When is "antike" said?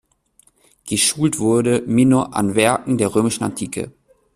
3.43-3.91